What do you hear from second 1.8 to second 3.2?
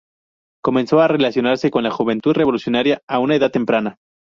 la juventud revolucionaria a